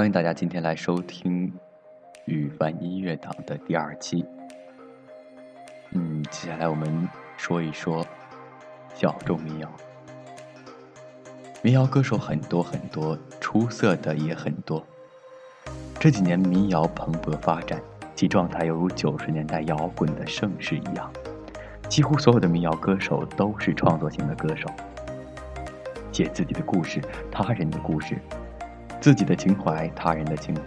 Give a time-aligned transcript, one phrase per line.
[0.00, 1.52] 欢迎大家今天来收听
[2.24, 4.24] 雨凡音乐档的第二期。
[5.90, 8.02] 嗯，接下来我们说一说
[8.94, 9.70] 小众民谣。
[11.60, 14.82] 民谣歌手很多很多，出色的也很多。
[15.98, 17.78] 这几年民谣蓬勃发展，
[18.16, 21.12] 其状态犹如九十年代摇滚的盛世一样。
[21.90, 24.66] 几乎所有的民谣歌手都是创作型的歌手，
[26.10, 28.16] 写自己的故事，他人的故事。
[29.00, 30.62] 自己的情怀，他人的情怀，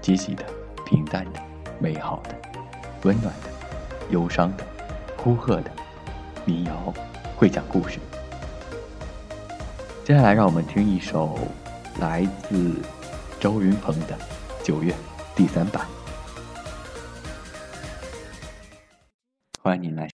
[0.00, 0.44] 积极的、
[0.84, 1.40] 平淡的、
[1.78, 2.36] 美好的、
[3.04, 3.50] 温暖的、
[4.10, 4.64] 忧伤的、
[5.16, 5.70] 呼喝的，
[6.44, 6.92] 民谣
[7.36, 7.98] 会讲故事。
[10.04, 11.38] 接下来，让我们听一首
[11.98, 12.74] 来自
[13.40, 14.14] 周云鹏的
[14.62, 14.92] 《九月》
[15.34, 15.86] 第三版，
[19.62, 20.13] 欢迎您来。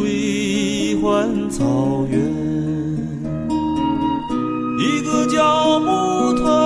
[0.00, 2.18] 归还草原，
[4.78, 6.59] 一个叫木头，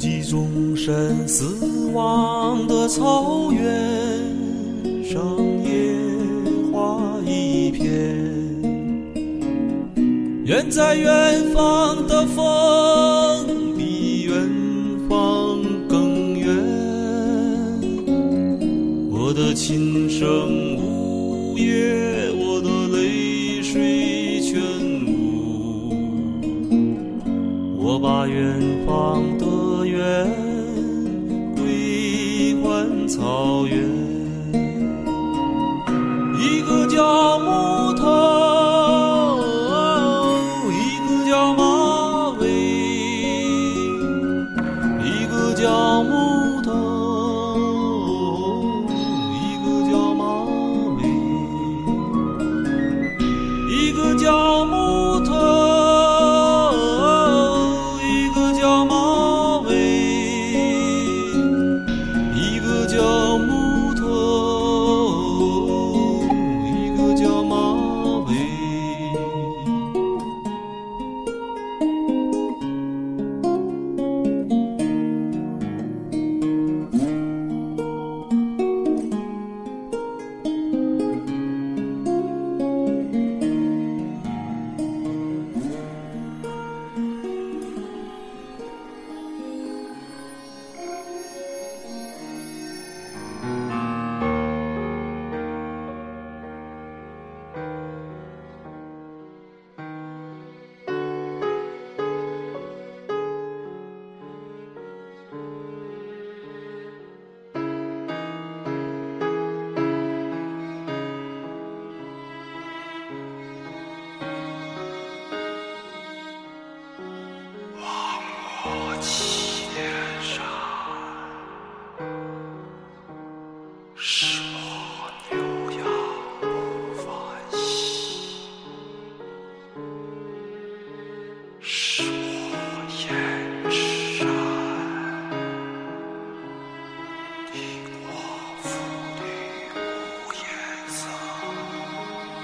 [0.00, 1.44] 及终身死
[1.92, 3.62] 亡的草原
[5.04, 5.20] 上，
[5.62, 5.94] 野
[6.72, 7.86] 花一片。
[10.46, 14.34] 远在远方的风，比远
[15.06, 16.48] 方更远。
[19.12, 24.62] 我的琴声呜咽，我的泪水全
[25.06, 25.92] 无。
[27.76, 29.44] 我把远方的
[30.00, 30.50] 远。
[33.08, 33.76] 草原，
[36.38, 38.39] 一个叫木头，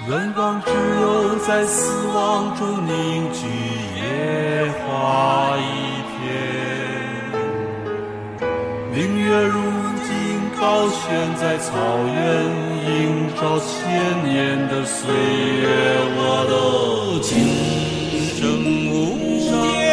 [0.09, 0.71] 远港只
[1.01, 3.45] 有在死亡中凝聚
[3.99, 5.86] 野花一
[9.27, 9.59] 月如
[10.07, 10.09] 今
[10.57, 11.73] 高悬在草
[12.05, 12.15] 原，
[12.87, 13.67] 映照千
[14.23, 14.35] 年
[14.69, 14.97] 的岁
[15.61, 15.67] 月。
[16.15, 16.53] 我的
[17.21, 17.27] 琴
[18.37, 18.39] 声
[18.87, 18.89] 无
[19.77, 19.85] 言，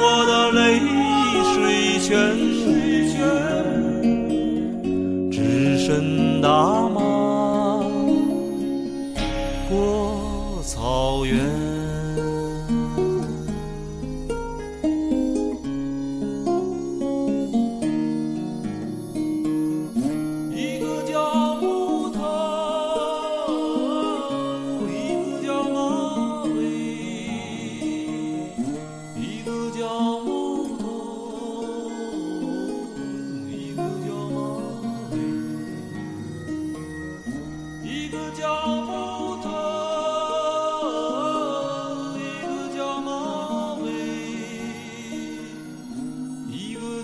[0.00, 0.58] 我的泪
[1.52, 1.54] 水
[2.00, 2.08] 全
[2.64, 2.64] 无，
[5.30, 5.36] 只
[5.78, 6.48] 身大
[6.88, 6.96] 漠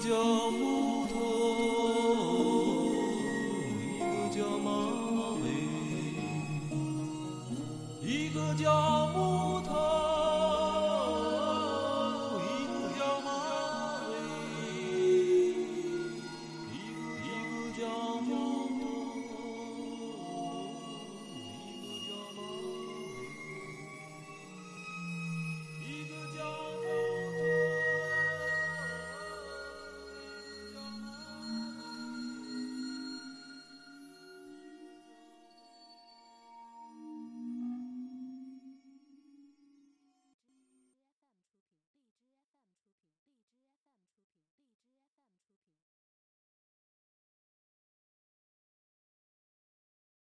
[0.04, 0.81] 一